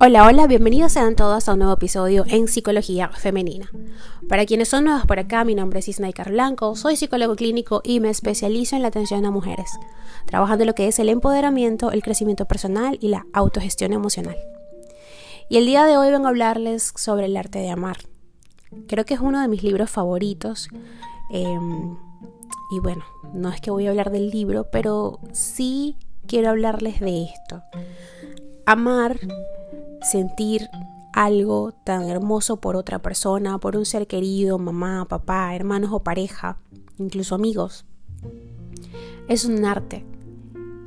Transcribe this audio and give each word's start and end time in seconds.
Hola, 0.00 0.28
hola, 0.28 0.46
bienvenidos 0.46 0.92
sean 0.92 1.16
todos 1.16 1.48
a 1.48 1.54
un 1.54 1.58
nuevo 1.58 1.74
episodio 1.74 2.24
en 2.28 2.46
Psicología 2.46 3.08
Femenina. 3.08 3.68
Para 4.28 4.46
quienes 4.46 4.68
son 4.68 4.84
nuevos 4.84 5.04
por 5.06 5.18
acá, 5.18 5.42
mi 5.42 5.56
nombre 5.56 5.80
es 5.80 5.88
Isnaikar 5.88 6.30
Blanco, 6.30 6.76
soy 6.76 6.94
psicólogo 6.94 7.34
clínico 7.34 7.80
y 7.82 7.98
me 7.98 8.08
especializo 8.08 8.76
en 8.76 8.82
la 8.82 8.88
atención 8.88 9.26
a 9.26 9.32
mujeres, 9.32 9.72
trabajando 10.24 10.64
lo 10.64 10.76
que 10.76 10.86
es 10.86 11.00
el 11.00 11.08
empoderamiento, 11.08 11.90
el 11.90 12.04
crecimiento 12.04 12.44
personal 12.44 12.96
y 13.00 13.08
la 13.08 13.26
autogestión 13.32 13.92
emocional. 13.92 14.36
Y 15.48 15.56
el 15.56 15.66
día 15.66 15.84
de 15.84 15.96
hoy 15.96 16.12
vengo 16.12 16.26
a 16.26 16.30
hablarles 16.30 16.92
sobre 16.94 17.26
el 17.26 17.36
arte 17.36 17.58
de 17.58 17.70
amar. 17.70 17.96
Creo 18.86 19.04
que 19.04 19.14
es 19.14 19.20
uno 19.20 19.40
de 19.40 19.48
mis 19.48 19.64
libros 19.64 19.90
favoritos. 19.90 20.68
Em, 21.32 21.96
y 22.70 22.78
bueno, 22.78 23.02
no 23.34 23.48
es 23.50 23.60
que 23.60 23.72
voy 23.72 23.88
a 23.88 23.90
hablar 23.90 24.12
del 24.12 24.30
libro, 24.30 24.68
pero 24.70 25.18
sí 25.32 25.96
quiero 26.28 26.50
hablarles 26.50 27.00
de 27.00 27.24
esto. 27.24 27.64
Amar 28.64 29.18
sentir 30.02 30.68
algo 31.12 31.72
tan 31.84 32.08
hermoso 32.08 32.60
por 32.60 32.76
otra 32.76 33.00
persona, 33.00 33.58
por 33.58 33.76
un 33.76 33.84
ser 33.84 34.06
querido, 34.06 34.58
mamá, 34.58 35.06
papá, 35.08 35.54
hermanos 35.54 35.90
o 35.92 36.02
pareja, 36.02 36.58
incluso 36.98 37.34
amigos. 37.34 37.84
Es 39.28 39.44
un 39.44 39.64
arte 39.64 40.04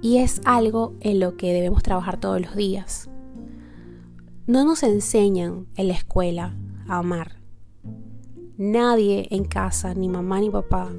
y 0.01 0.17
es 0.17 0.41
algo 0.45 0.95
en 1.01 1.20
lo 1.20 1.37
que 1.37 1.53
debemos 1.53 1.84
trabajar 1.84 2.20
todos 2.20 2.41
los 2.41 2.55
días. 2.55 3.09
No 4.47 4.65
nos 4.65 4.84
enseñan 4.84 5.67
en 5.75 5.87
la 5.87 5.93
escuela 5.93 6.55
a 6.87 6.98
amar. 6.99 7.37
Nadie 8.57 9.27
en 9.31 9.45
casa, 9.45 9.93
ni 9.93 10.07
mamá 10.07 10.39
ni 10.39 10.49
papá, 10.49 10.91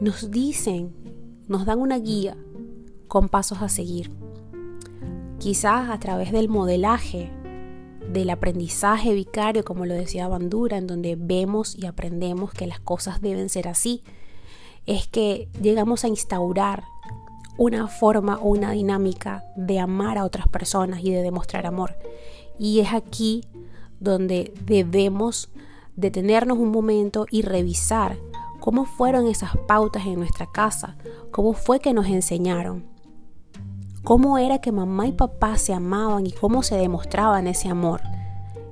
nos 0.00 0.30
dicen, 0.30 0.94
nos 1.46 1.66
dan 1.66 1.78
una 1.78 1.98
guía 1.98 2.36
con 3.08 3.28
pasos 3.28 3.60
a 3.60 3.68
seguir 3.68 4.10
quizás 5.40 5.88
a 5.88 5.98
través 5.98 6.30
del 6.32 6.48
modelaje, 6.48 7.32
del 8.12 8.30
aprendizaje 8.30 9.14
vicario, 9.14 9.64
como 9.64 9.86
lo 9.86 9.94
decía 9.94 10.28
Bandura, 10.28 10.76
en 10.76 10.86
donde 10.86 11.16
vemos 11.16 11.74
y 11.74 11.86
aprendemos 11.86 12.52
que 12.52 12.66
las 12.66 12.78
cosas 12.78 13.20
deben 13.22 13.48
ser 13.48 13.66
así, 13.66 14.02
es 14.86 15.08
que 15.08 15.48
llegamos 15.60 16.04
a 16.04 16.08
instaurar 16.08 16.84
una 17.56 17.88
forma 17.88 18.36
o 18.36 18.50
una 18.50 18.72
dinámica 18.72 19.44
de 19.56 19.78
amar 19.80 20.18
a 20.18 20.24
otras 20.24 20.46
personas 20.46 21.00
y 21.02 21.10
de 21.10 21.22
demostrar 21.22 21.66
amor. 21.66 21.96
Y 22.58 22.80
es 22.80 22.92
aquí 22.92 23.44
donde 23.98 24.52
debemos 24.66 25.48
detenernos 25.96 26.58
un 26.58 26.70
momento 26.70 27.26
y 27.30 27.42
revisar 27.42 28.18
cómo 28.60 28.84
fueron 28.84 29.26
esas 29.26 29.56
pautas 29.66 30.06
en 30.06 30.16
nuestra 30.16 30.46
casa, 30.52 30.96
cómo 31.30 31.54
fue 31.54 31.80
que 31.80 31.94
nos 31.94 32.06
enseñaron, 32.06 32.89
cómo 34.04 34.38
era 34.38 34.60
que 34.60 34.72
mamá 34.72 35.06
y 35.06 35.12
papá 35.12 35.58
se 35.58 35.72
amaban 35.72 36.26
y 36.26 36.32
cómo 36.32 36.62
se 36.62 36.76
demostraban 36.76 37.46
ese 37.46 37.68
amor. 37.68 38.00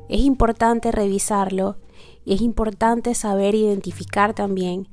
Es 0.09 0.21
importante 0.21 0.91
revisarlo 0.91 1.77
y 2.25 2.35
es 2.35 2.41
importante 2.41 3.15
saber 3.15 3.55
identificar 3.55 4.35
también, 4.35 4.89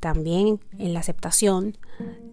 también 0.00 0.60
en 0.78 0.94
la 0.94 1.00
aceptación, 1.00 1.76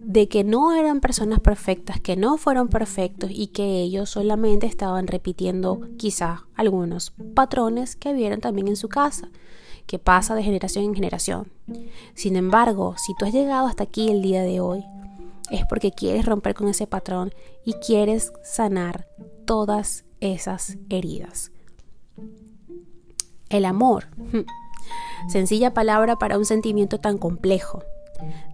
de 0.00 0.28
que 0.28 0.42
no 0.42 0.74
eran 0.74 1.00
personas 1.00 1.40
perfectas, 1.40 2.00
que 2.00 2.16
no 2.16 2.36
fueron 2.36 2.68
perfectos 2.68 3.30
y 3.32 3.48
que 3.48 3.80
ellos 3.80 4.10
solamente 4.10 4.66
estaban 4.66 5.06
repitiendo 5.06 5.80
quizás 5.96 6.40
algunos 6.54 7.12
patrones 7.34 7.96
que 7.96 8.12
vieron 8.12 8.40
también 8.40 8.68
en 8.68 8.76
su 8.76 8.88
casa, 8.88 9.28
que 9.86 9.98
pasa 9.98 10.34
de 10.34 10.42
generación 10.42 10.84
en 10.86 10.94
generación. 10.94 11.52
Sin 12.14 12.36
embargo, 12.36 12.94
si 12.98 13.14
tú 13.14 13.26
has 13.26 13.32
llegado 13.32 13.66
hasta 13.66 13.84
aquí 13.84 14.10
el 14.10 14.22
día 14.22 14.42
de 14.42 14.60
hoy, 14.60 14.84
es 15.50 15.66
porque 15.66 15.92
quieres 15.92 16.26
romper 16.26 16.54
con 16.54 16.68
ese 16.68 16.86
patrón 16.86 17.32
y 17.64 17.74
quieres 17.74 18.32
sanar 18.42 19.06
todas 19.44 20.04
esas 20.20 20.78
heridas. 20.88 21.50
El 23.48 23.64
amor. 23.64 24.08
Sencilla 25.28 25.74
palabra 25.74 26.16
para 26.16 26.38
un 26.38 26.44
sentimiento 26.44 26.98
tan 26.98 27.18
complejo, 27.18 27.84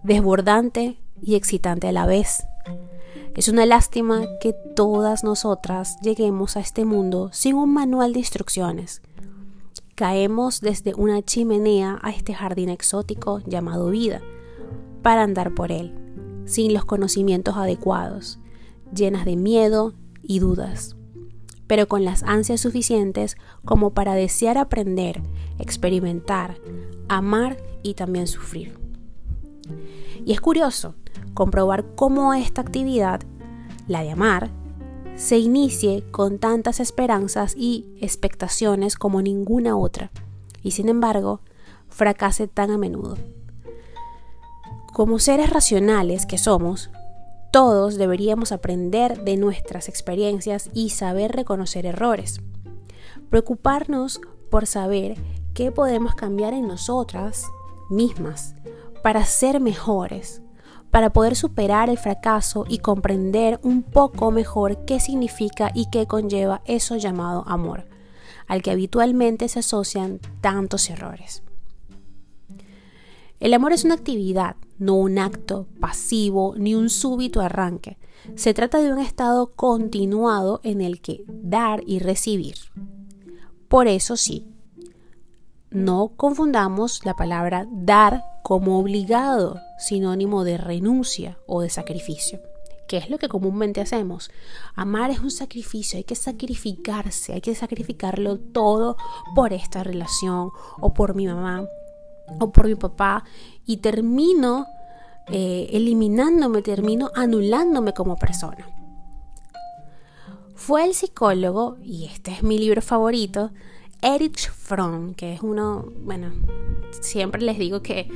desbordante 0.03 0.97
y 1.21 1.35
excitante 1.35 1.87
a 1.87 1.91
la 1.91 2.05
vez. 2.05 2.43
Es 3.35 3.47
una 3.47 3.65
lástima 3.65 4.25
que 4.41 4.53
todas 4.75 5.23
nosotras 5.23 5.97
lleguemos 6.01 6.57
a 6.57 6.59
este 6.59 6.85
mundo 6.85 7.29
sin 7.31 7.55
un 7.55 7.73
manual 7.73 8.13
de 8.13 8.19
instrucciones. 8.19 9.01
Caemos 9.95 10.61
desde 10.61 10.93
una 10.93 11.21
chimenea 11.21 11.99
a 12.01 12.11
este 12.11 12.33
jardín 12.33 12.69
exótico 12.69 13.39
llamado 13.45 13.89
vida 13.89 14.21
para 15.01 15.23
andar 15.23 15.53
por 15.53 15.71
él 15.71 16.08
sin 16.49 16.73
los 16.73 16.83
conocimientos 16.83 17.55
adecuados, 17.55 18.39
llenas 18.93 19.25
de 19.25 19.35
miedo 19.35 19.93
y 20.23 20.39
dudas, 20.39 20.95
pero 21.67 21.87
con 21.87 22.03
las 22.03 22.23
ansias 22.23 22.61
suficientes 22.61 23.37
como 23.63 23.91
para 23.91 24.15
desear 24.15 24.57
aprender, 24.57 25.21
experimentar, 25.59 26.57
amar 27.07 27.57
y 27.83 27.93
también 27.93 28.25
sufrir. 28.25 28.79
Y 30.25 30.33
es 30.33 30.41
curioso 30.41 30.95
comprobar 31.35 31.85
cómo 31.95 32.33
esta 32.33 32.61
actividad, 32.61 33.21
la 33.87 34.01
de 34.01 34.09
amar, 34.09 34.49
se 35.15 35.37
inicie 35.37 36.03
con 36.11 36.39
tantas 36.39 36.79
esperanzas 36.79 37.53
y 37.55 37.85
expectaciones 38.01 38.95
como 38.95 39.21
ninguna 39.21 39.77
otra, 39.77 40.11
y 40.63 40.71
sin 40.71 40.89
embargo, 40.89 41.41
fracase 41.89 42.47
tan 42.47 42.71
a 42.71 42.77
menudo. 42.77 43.17
Como 44.93 45.19
seres 45.19 45.49
racionales 45.49 46.25
que 46.25 46.37
somos, 46.37 46.89
todos 47.51 47.95
deberíamos 47.97 48.51
aprender 48.51 49.23
de 49.23 49.37
nuestras 49.37 49.87
experiencias 49.87 50.69
y 50.73 50.89
saber 50.89 51.31
reconocer 51.31 51.85
errores. 51.85 52.41
Preocuparnos 53.29 54.19
por 54.49 54.65
saber 54.65 55.15
qué 55.53 55.71
podemos 55.71 56.15
cambiar 56.15 56.53
en 56.53 56.67
nosotras 56.67 57.45
mismas 57.89 58.55
para 59.03 59.25
ser 59.25 59.59
mejores, 59.59 60.41
para 60.91 61.11
poder 61.11 61.35
superar 61.35 61.89
el 61.89 61.97
fracaso 61.97 62.65
y 62.67 62.79
comprender 62.79 63.59
un 63.63 63.83
poco 63.83 64.31
mejor 64.31 64.85
qué 64.85 64.99
significa 64.99 65.71
y 65.73 65.89
qué 65.91 66.07
conlleva 66.07 66.61
eso 66.65 66.97
llamado 66.97 67.43
amor, 67.47 67.85
al 68.47 68.61
que 68.61 68.71
habitualmente 68.71 69.47
se 69.49 69.59
asocian 69.59 70.19
tantos 70.41 70.89
errores. 70.89 71.43
El 73.39 73.53
amor 73.53 73.71
es 73.71 73.85
una 73.85 73.93
actividad, 73.93 74.55
no 74.79 74.95
un 74.95 75.19
acto 75.19 75.67
pasivo 75.79 76.55
ni 76.57 76.73
un 76.73 76.89
súbito 76.89 77.41
arranque. 77.41 77.97
Se 78.35 78.53
trata 78.53 78.79
de 78.79 78.91
un 78.91 78.99
estado 78.99 79.51
continuado 79.51 80.61
en 80.63 80.81
el 80.81 81.01
que 81.01 81.23
dar 81.27 81.81
y 81.85 81.99
recibir. 81.99 82.55
Por 83.67 83.87
eso 83.87 84.17
sí, 84.17 84.47
no 85.69 86.13
confundamos 86.15 87.05
la 87.05 87.15
palabra 87.15 87.67
dar 87.71 88.23
como 88.41 88.79
obligado, 88.79 89.59
sinónimo 89.77 90.43
de 90.43 90.57
renuncia 90.57 91.37
o 91.45 91.61
de 91.61 91.69
sacrificio, 91.69 92.39
que 92.87 92.97
es 92.97 93.09
lo 93.09 93.19
que 93.19 93.29
comúnmente 93.29 93.79
hacemos. 93.79 94.31
Amar 94.75 95.11
es 95.11 95.19
un 95.19 95.29
sacrificio, 95.29 95.97
hay 95.97 96.03
que 96.03 96.15
sacrificarse, 96.15 97.33
hay 97.33 97.41
que 97.41 97.53
sacrificarlo 97.53 98.39
todo 98.39 98.97
por 99.35 99.53
esta 99.53 99.83
relación 99.83 100.49
o 100.79 100.93
por 100.93 101.13
mi 101.13 101.27
mamá 101.27 101.67
o 102.39 102.51
por 102.51 102.67
mi 102.67 102.75
papá 102.75 103.23
y 103.65 103.77
termino 103.77 104.67
eh, 105.27 105.69
eliminándome, 105.71 106.61
termino 106.61 107.11
anulándome 107.15 107.93
como 107.93 108.15
persona. 108.17 108.67
Fue 110.55 110.85
el 110.85 110.93
psicólogo, 110.93 111.77
y 111.83 112.05
este 112.05 112.31
es 112.31 112.43
mi 112.43 112.57
libro 112.57 112.81
favorito, 112.81 113.51
Erich 114.01 114.49
Fromm, 114.51 115.13
que 115.13 115.33
es 115.33 115.41
uno, 115.41 115.85
bueno, 116.03 116.31
siempre 117.01 117.41
les 117.41 117.57
digo 117.57 117.81
que 117.81 118.09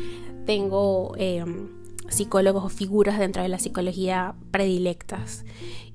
tengo... 0.45 1.13
Em, 1.17 1.82
psicólogos 2.09 2.63
o 2.63 2.69
figuras 2.69 3.19
dentro 3.19 3.41
de 3.41 3.49
la 3.49 3.59
psicología 3.59 4.35
predilectas. 4.51 5.45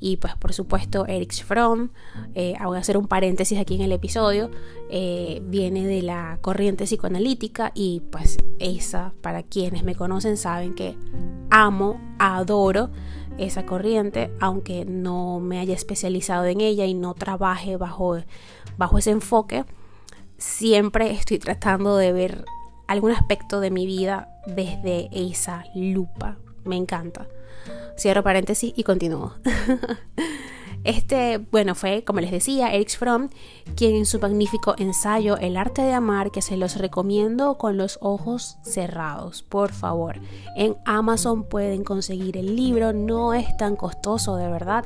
Y 0.00 0.16
pues 0.16 0.36
por 0.36 0.52
supuesto 0.52 1.06
Erich 1.06 1.44
Fromm, 1.44 1.90
eh, 2.34 2.54
voy 2.64 2.76
a 2.76 2.80
hacer 2.80 2.96
un 2.96 3.08
paréntesis 3.08 3.58
aquí 3.58 3.74
en 3.74 3.82
el 3.82 3.92
episodio, 3.92 4.50
eh, 4.90 5.42
viene 5.44 5.86
de 5.86 6.02
la 6.02 6.38
corriente 6.40 6.84
psicoanalítica 6.84 7.72
y 7.74 8.02
pues 8.10 8.38
esa, 8.58 9.12
para 9.20 9.42
quienes 9.42 9.82
me 9.82 9.94
conocen 9.94 10.36
saben 10.36 10.74
que 10.74 10.96
amo, 11.50 12.00
adoro 12.18 12.90
esa 13.38 13.64
corriente, 13.66 14.30
aunque 14.40 14.84
no 14.84 15.40
me 15.40 15.58
haya 15.58 15.74
especializado 15.74 16.46
en 16.46 16.60
ella 16.60 16.86
y 16.86 16.94
no 16.94 17.14
trabaje 17.14 17.76
bajo, 17.76 18.18
bajo 18.76 18.98
ese 18.98 19.10
enfoque, 19.10 19.64
siempre 20.38 21.10
estoy 21.10 21.38
tratando 21.38 21.96
de 21.96 22.12
ver 22.12 22.44
algún 22.88 23.12
aspecto 23.12 23.60
de 23.60 23.70
mi 23.70 23.86
vida 23.86 24.28
desde 24.46 25.08
esa 25.12 25.64
lupa. 25.74 26.36
Me 26.64 26.76
encanta. 26.76 27.28
Cierro 27.96 28.24
paréntesis 28.24 28.72
y 28.76 28.82
continúo. 28.82 29.34
Este, 30.84 31.38
bueno, 31.38 31.74
fue, 31.74 32.04
como 32.04 32.20
les 32.20 32.30
decía, 32.30 32.72
Erich 32.72 32.96
Fromm, 32.96 33.30
quien 33.74 33.96
en 33.96 34.06
su 34.06 34.20
magnífico 34.20 34.74
ensayo 34.78 35.36
El 35.36 35.56
arte 35.56 35.82
de 35.82 35.92
amar, 35.92 36.30
que 36.30 36.40
se 36.40 36.56
los 36.56 36.76
recomiendo 36.76 37.58
con 37.58 37.76
los 37.76 37.98
ojos 38.00 38.58
cerrados, 38.62 39.42
por 39.42 39.72
favor. 39.72 40.20
En 40.56 40.76
Amazon 40.84 41.42
pueden 41.42 41.84
conseguir 41.84 42.36
el 42.36 42.54
libro, 42.54 42.92
no 42.92 43.34
es 43.34 43.56
tan 43.56 43.76
costoso 43.76 44.36
de 44.36 44.48
verdad 44.48 44.84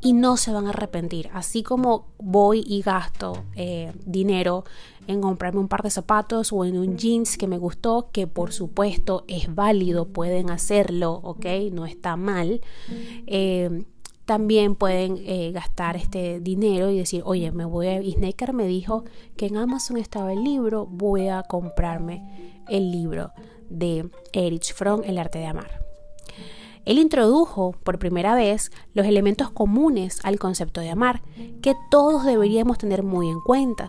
y 0.00 0.12
no 0.12 0.36
se 0.36 0.52
van 0.52 0.66
a 0.66 0.70
arrepentir. 0.70 1.30
Así 1.32 1.62
como 1.62 2.06
voy 2.18 2.64
y 2.66 2.82
gasto 2.82 3.44
eh, 3.54 3.92
dinero 4.04 4.64
en 5.08 5.22
comprarme 5.22 5.58
un 5.58 5.68
par 5.68 5.82
de 5.82 5.90
zapatos 5.90 6.52
o 6.52 6.64
en 6.64 6.78
un 6.78 6.96
jeans 6.96 7.36
que 7.36 7.48
me 7.48 7.58
gustó, 7.58 8.10
que 8.12 8.26
por 8.26 8.52
supuesto 8.52 9.24
es 9.26 9.52
válido, 9.52 10.08
pueden 10.08 10.50
hacerlo, 10.50 11.14
¿ok? 11.24 11.46
No 11.72 11.86
está 11.86 12.16
mal. 12.16 12.60
Eh, 13.26 13.84
también 14.26 14.74
pueden 14.74 15.16
eh, 15.24 15.50
gastar 15.52 15.96
este 15.96 16.40
dinero 16.40 16.90
y 16.90 16.98
decir, 16.98 17.22
oye, 17.24 17.50
me 17.50 17.64
voy 17.64 17.86
a... 17.86 18.02
Snaker 18.02 18.52
me 18.52 18.66
dijo 18.66 19.04
que 19.36 19.46
en 19.46 19.56
Amazon 19.56 19.96
estaba 19.96 20.34
el 20.34 20.44
libro, 20.44 20.84
voy 20.84 21.28
a 21.28 21.42
comprarme 21.42 22.60
el 22.68 22.90
libro 22.90 23.32
de 23.70 24.10
Erich 24.34 24.74
Fromm, 24.74 25.00
El 25.04 25.16
arte 25.16 25.38
de 25.38 25.46
amar. 25.46 25.82
Él 26.84 26.98
introdujo 26.98 27.74
por 27.82 27.98
primera 27.98 28.34
vez 28.34 28.70
los 28.92 29.06
elementos 29.06 29.50
comunes 29.50 30.20
al 30.22 30.38
concepto 30.38 30.82
de 30.82 30.90
amar, 30.90 31.22
que 31.62 31.74
todos 31.90 32.26
deberíamos 32.26 32.76
tener 32.76 33.02
muy 33.02 33.28
en 33.28 33.40
cuenta. 33.40 33.88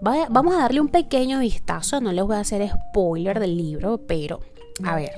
Vamos 0.00 0.54
a 0.54 0.60
darle 0.60 0.80
un 0.80 0.88
pequeño 0.88 1.40
vistazo, 1.40 2.00
no 2.00 2.12
les 2.12 2.24
voy 2.24 2.36
a 2.36 2.40
hacer 2.40 2.68
spoiler 2.68 3.40
del 3.40 3.56
libro, 3.56 3.98
pero 4.06 4.40
a 4.84 4.96
ver, 4.96 5.12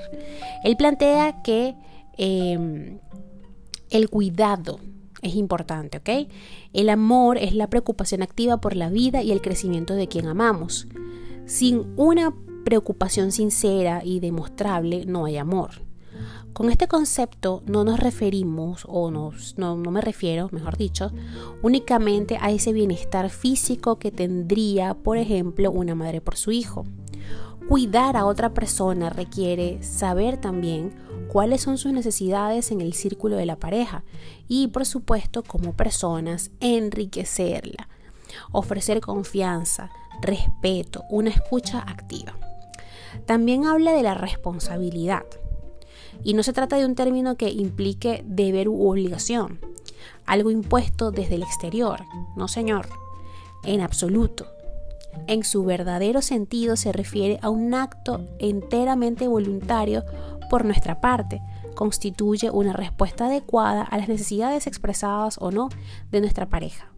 él 0.63 0.75
plantea 0.75 1.41
que 1.41 1.75
em, 2.17 2.99
el 3.89 4.09
cuidado 4.09 4.79
es 5.21 5.35
importante, 5.35 5.97
¿ok? 5.97 6.29
El 6.73 6.89
amor 6.89 7.37
es 7.37 7.55
la 7.55 7.67
preocupación 7.69 8.21
activa 8.21 8.57
por 8.57 8.75
la 8.75 8.89
vida 8.89 9.23
y 9.23 9.31
el 9.31 9.41
crecimiento 9.41 9.95
de 9.95 10.07
quien 10.07 10.27
amamos. 10.27 10.87
Sin 11.45 11.93
una 11.95 12.33
preocupación 12.65 13.31
sincera 13.31 14.01
y 14.03 14.19
demostrable 14.19 15.05
no 15.05 15.25
hay 15.25 15.37
amor. 15.37 15.82
Con 16.53 16.69
este 16.69 16.87
concepto 16.87 17.63
no 17.65 17.83
nos 17.83 17.99
referimos, 17.99 18.85
o 18.87 19.09
no, 19.09 19.31
no 19.57 19.91
me 19.91 20.01
refiero, 20.01 20.49
mejor 20.51 20.77
dicho, 20.77 21.11
únicamente 21.63 22.37
a 22.39 22.51
ese 22.51 22.73
bienestar 22.73 23.31
físico 23.31 23.97
que 23.97 24.11
tendría, 24.11 24.93
por 24.93 25.17
ejemplo, 25.17 25.71
una 25.71 25.95
madre 25.95 26.21
por 26.21 26.37
su 26.37 26.51
hijo. 26.51 26.85
Cuidar 27.67 28.17
a 28.17 28.25
otra 28.25 28.53
persona 28.53 29.09
requiere 29.09 29.81
saber 29.81 30.37
también 30.37 30.93
cuáles 31.27 31.61
son 31.61 31.79
sus 31.79 31.91
necesidades 31.91 32.69
en 32.71 32.81
el 32.81 32.93
círculo 32.93 33.35
de 33.35 33.47
la 33.47 33.55
pareja 33.55 34.03
y, 34.47 34.67
por 34.67 34.85
supuesto, 34.85 35.41
como 35.41 35.73
personas, 35.73 36.51
enriquecerla, 36.59 37.89
ofrecer 38.51 39.01
confianza, 39.01 39.89
respeto, 40.21 41.03
una 41.09 41.31
escucha 41.31 41.79
activa. 41.79 42.37
También 43.25 43.65
habla 43.65 43.91
de 43.93 44.03
la 44.03 44.13
responsabilidad 44.13 45.23
y 46.23 46.33
no 46.33 46.43
se 46.43 46.53
trata 46.53 46.77
de 46.77 46.85
un 46.85 46.95
término 46.95 47.35
que 47.35 47.49
implique 47.49 48.23
deber 48.25 48.69
u 48.69 48.89
obligación, 48.89 49.59
algo 50.25 50.51
impuesto 50.51 51.11
desde 51.11 51.35
el 51.35 51.43
exterior. 51.43 52.01
No, 52.35 52.47
señor, 52.47 52.87
en 53.63 53.81
absoluto. 53.81 54.47
En 55.27 55.43
su 55.43 55.63
verdadero 55.63 56.21
sentido 56.21 56.75
se 56.75 56.91
refiere 56.91 57.39
a 57.41 57.49
un 57.49 57.73
acto 57.73 58.27
enteramente 58.39 59.27
voluntario 59.27 60.03
por 60.49 60.65
nuestra 60.65 61.01
parte. 61.01 61.41
Constituye 61.75 62.49
una 62.51 62.73
respuesta 62.73 63.27
adecuada 63.27 63.83
a 63.83 63.97
las 63.97 64.07
necesidades 64.07 64.67
expresadas 64.67 65.37
o 65.39 65.51
no 65.51 65.69
de 66.11 66.21
nuestra 66.21 66.49
pareja. 66.49 66.91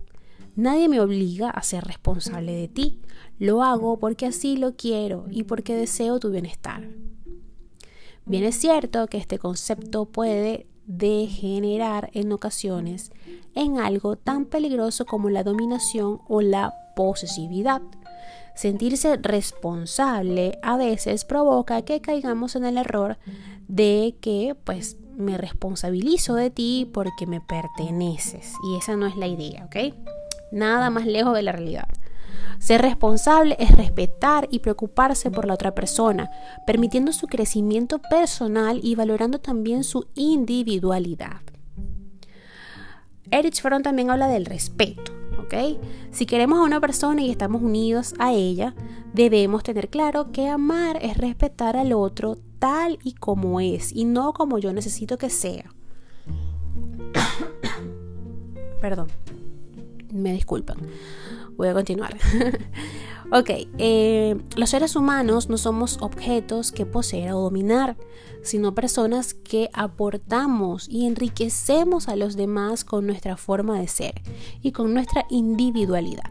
Nadie 0.56 0.88
me 0.88 1.02
obliga 1.02 1.50
a 1.50 1.62
ser 1.64 1.84
responsable 1.84 2.56
de 2.56 2.70
ti. 2.70 3.02
Lo 3.40 3.62
hago 3.64 4.00
porque 4.00 4.26
así 4.26 4.56
lo 4.56 4.76
quiero 4.76 5.26
y 5.30 5.44
porque 5.44 5.76
deseo 5.76 6.20
tu 6.20 6.32
bienestar. 6.32 6.88
Bien 8.26 8.44
es 8.44 8.56
cierto 8.56 9.08
que 9.08 9.18
este 9.18 9.38
concepto 9.38 10.06
puede 10.06 10.68
degenerar 10.88 12.10
en 12.14 12.32
ocasiones 12.32 13.12
en 13.54 13.80
algo 13.80 14.16
tan 14.16 14.46
peligroso 14.46 15.06
como 15.06 15.30
la 15.30 15.44
dominación 15.44 16.22
o 16.28 16.42
la 16.42 16.74
posesividad. 16.96 17.82
Sentirse 18.56 19.18
responsable 19.18 20.58
a 20.64 20.78
veces 20.78 21.26
provoca 21.26 21.84
que 21.84 22.02
caigamos 22.02 22.56
en 22.56 22.66
el 22.66 22.78
error 22.78 23.18
de 23.68 24.16
que 24.22 24.56
pues 24.64 24.98
me 25.16 25.38
responsabilizo 25.38 26.36
de 26.36 26.50
ti 26.50 26.90
porque 26.94 27.28
me 27.28 27.42
perteneces 27.42 28.54
y 28.68 28.78
esa 28.78 28.96
no 28.96 29.08
es 29.08 29.16
la 29.18 29.28
idea, 29.28 29.66
¿ok? 29.66 29.94
Nada 30.52 30.90
más 30.90 31.06
lejos 31.06 31.34
de 31.34 31.42
la 31.42 31.52
realidad. 31.52 31.88
Ser 32.60 32.82
responsable 32.82 33.56
es 33.60 33.72
respetar 33.72 34.48
y 34.50 34.60
preocuparse 34.60 35.30
por 35.32 35.46
la 35.46 35.54
otra 35.54 35.76
persona, 35.76 36.30
permitiendo 36.66 37.12
su 37.12 37.28
crecimiento 37.28 38.00
personal 38.00 38.80
y 38.84 38.96
valorando 38.96 39.40
también 39.40 39.84
su 39.84 40.08
individualidad. 40.16 41.42
Erich 43.32 43.62
Fromm 43.62 43.84
también 43.84 44.10
habla 44.10 44.28
del 44.28 44.46
respeto. 44.46 45.12
¿ok? 45.46 45.54
Si 46.12 46.26
queremos 46.26 46.60
a 46.60 46.64
una 46.64 46.82
persona 46.82 47.22
y 47.22 47.30
estamos 47.30 47.62
unidos 47.62 48.14
a 48.20 48.34
ella, 48.34 48.74
debemos 49.14 49.64
tener 49.64 49.90
claro 49.90 50.32
que 50.32 50.50
amar 50.50 50.98
es 51.02 51.18
respetar 51.18 51.78
al 51.78 51.94
otro 51.94 52.38
tal 52.60 53.00
y 53.04 53.14
como 53.14 53.60
es 53.60 53.92
y 53.94 54.06
no 54.06 54.34
como 54.34 54.58
yo 54.58 54.74
necesito 54.74 55.18
que 55.18 55.30
sea. 55.30 55.74
Perdón, 58.82 59.08
me 60.12 60.34
disculpan. 60.34 60.78
Voy 61.58 61.68
a 61.68 61.74
continuar. 61.74 62.16
ok, 63.32 63.50
eh, 63.78 64.36
los 64.56 64.70
seres 64.70 64.96
humanos 64.96 65.50
no 65.50 65.58
somos 65.58 65.98
objetos 66.02 66.72
que 66.72 66.86
poseer 66.86 67.34
o 67.34 67.42
dominar, 67.42 67.98
sino 68.44 68.76
personas 68.76 69.34
que 69.34 69.70
aportamos 69.74 70.88
y 70.90 71.06
enriquecemos 71.08 72.08
a 72.08 72.16
los 72.16 72.36
demás 72.36 72.84
con 72.84 73.08
nuestra 73.08 73.38
forma 73.38 73.80
de 73.80 73.88
ser 73.88 74.22
y 74.62 74.72
con 74.72 74.94
nuestra 74.94 75.26
individualidad. 75.30 76.30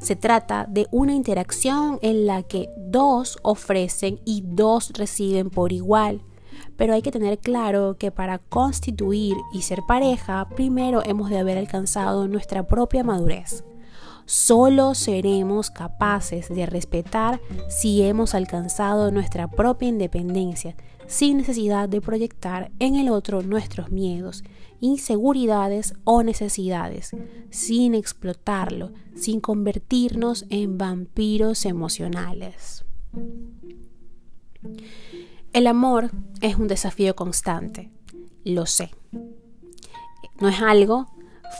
Se 0.00 0.16
trata 0.16 0.66
de 0.66 0.86
una 0.90 1.14
interacción 1.14 1.98
en 2.00 2.26
la 2.26 2.42
que 2.42 2.70
dos 2.76 3.38
ofrecen 3.42 4.20
y 4.24 4.42
dos 4.46 4.92
reciben 4.94 5.50
por 5.50 5.72
igual 5.72 6.22
pero 6.76 6.94
hay 6.94 7.02
que 7.02 7.12
tener 7.12 7.38
claro 7.38 7.96
que 7.98 8.10
para 8.10 8.38
constituir 8.38 9.36
y 9.52 9.62
ser 9.62 9.80
pareja, 9.86 10.48
primero 10.56 11.02
hemos 11.04 11.28
de 11.28 11.38
haber 11.38 11.58
alcanzado 11.58 12.26
nuestra 12.26 12.66
propia 12.66 13.04
madurez. 13.04 13.64
Solo 14.30 14.94
seremos 14.94 15.72
capaces 15.72 16.48
de 16.50 16.64
respetar 16.64 17.40
si 17.68 18.02
hemos 18.02 18.36
alcanzado 18.36 19.10
nuestra 19.10 19.50
propia 19.50 19.88
independencia, 19.88 20.76
sin 21.08 21.38
necesidad 21.38 21.88
de 21.88 22.00
proyectar 22.00 22.70
en 22.78 22.94
el 22.94 23.08
otro 23.08 23.42
nuestros 23.42 23.90
miedos, 23.90 24.44
inseguridades 24.78 25.94
o 26.04 26.22
necesidades, 26.22 27.10
sin 27.50 27.96
explotarlo, 27.96 28.92
sin 29.16 29.40
convertirnos 29.40 30.46
en 30.48 30.78
vampiros 30.78 31.64
emocionales. 31.64 32.84
El 35.52 35.66
amor 35.66 36.12
es 36.40 36.54
un 36.54 36.68
desafío 36.68 37.16
constante, 37.16 37.90
lo 38.44 38.64
sé. 38.66 38.92
No 40.40 40.48
es 40.48 40.62
algo 40.62 41.08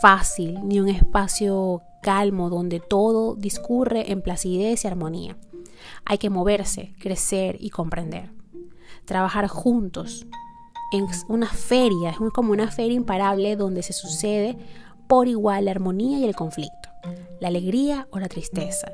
fácil 0.00 0.60
ni 0.68 0.78
un 0.78 0.88
espacio 0.88 1.82
calmo 2.02 2.50
donde 2.50 2.80
todo 2.80 3.34
discurre 3.34 4.12
en 4.12 4.22
placidez 4.22 4.84
y 4.84 4.88
armonía. 4.88 5.36
Hay 6.04 6.18
que 6.18 6.30
moverse, 6.30 6.94
crecer 6.98 7.56
y 7.60 7.70
comprender. 7.70 8.30
Trabajar 9.04 9.48
juntos 9.48 10.26
en 10.92 11.06
una 11.28 11.48
feria, 11.48 12.10
es 12.10 12.16
como 12.34 12.52
una 12.52 12.70
feria 12.70 12.96
imparable 12.96 13.56
donde 13.56 13.82
se 13.82 13.92
sucede 13.92 14.56
por 15.06 15.28
igual 15.28 15.66
la 15.66 15.70
armonía 15.72 16.18
y 16.18 16.24
el 16.24 16.36
conflicto 16.36 16.90
la 17.40 17.48
alegría 17.48 18.06
o 18.10 18.18
la 18.18 18.28
tristeza. 18.28 18.92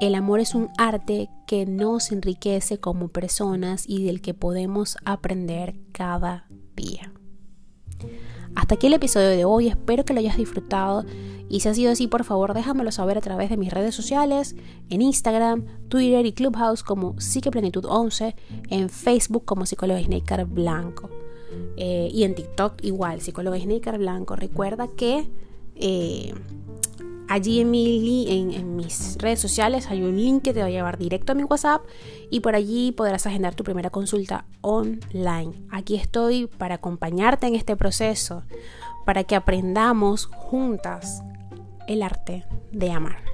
El 0.00 0.14
amor 0.14 0.40
es 0.40 0.54
un 0.54 0.70
arte 0.78 1.28
que 1.46 1.66
nos 1.66 2.12
enriquece 2.12 2.78
como 2.78 3.08
personas 3.08 3.84
y 3.86 4.04
del 4.04 4.20
que 4.20 4.34
podemos 4.34 4.96
aprender 5.04 5.74
cada 5.92 6.46
día. 6.76 7.12
Hasta 8.54 8.74
aquí 8.74 8.86
el 8.86 8.94
episodio 8.94 9.28
de 9.28 9.44
hoy, 9.44 9.68
espero 9.68 10.04
que 10.04 10.12
lo 10.12 10.20
hayas 10.20 10.36
disfrutado 10.36 11.04
y 11.48 11.60
si 11.60 11.68
ha 11.68 11.74
sido 11.74 11.92
así, 11.92 12.08
por 12.08 12.24
favor 12.24 12.52
déjamelo 12.54 12.92
saber 12.92 13.16
a 13.16 13.20
través 13.20 13.48
de 13.48 13.56
mis 13.56 13.72
redes 13.72 13.94
sociales, 13.94 14.54
en 14.90 15.00
Instagram, 15.00 15.64
Twitter 15.88 16.26
y 16.26 16.32
Clubhouse 16.32 16.82
como 16.82 17.14
Psiqueplenitud11, 17.14 18.34
en 18.68 18.90
Facebook 18.90 19.44
como 19.44 19.64
Psicóloga 19.64 20.02
Snaker 20.02 20.44
Blanco 20.44 21.08
eh, 21.76 22.10
y 22.12 22.24
en 22.24 22.34
TikTok 22.34 22.82
igual, 22.82 23.20
Psicóloga 23.20 23.58
Snaker 23.58 23.98
Blanco. 23.98 24.36
Recuerda 24.36 24.88
que... 24.88 25.30
Eh, 25.76 26.34
Allí 27.28 27.60
en, 27.60 27.70
mi, 27.70 28.26
en, 28.28 28.76
mis 28.76 29.16
redes 29.18 29.38
sociales 29.38 29.88
hay 29.88 30.02
un 30.02 30.16
link 30.16 30.42
que 30.42 30.54
te 30.54 30.60
va 30.60 30.66
a 30.66 30.70
llevar 30.70 30.96
directo 30.96 31.32
a 31.32 31.34
mi 31.34 31.44
WhatsApp 31.44 31.82
y 32.30 32.40
por 32.40 32.54
allí 32.54 32.92
podrás 32.92 33.26
agendar 33.26 33.54
tu 33.54 33.64
primera 33.64 33.90
consulta 33.90 34.46
online. 34.62 35.52
Aquí 35.70 35.96
estoy 35.96 36.46
para 36.46 36.76
acompañarte 36.76 37.46
en 37.46 37.54
este 37.54 37.76
proceso, 37.76 38.44
para 39.04 39.24
que 39.24 39.36
aprendamos 39.36 40.26
juntas 40.26 41.22
el 41.86 42.02
arte 42.02 42.44
de 42.72 42.92
amar. 42.92 43.27